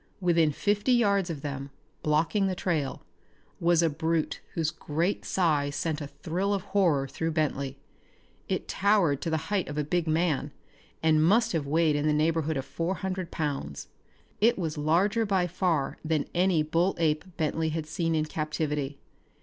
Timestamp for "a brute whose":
3.83-4.71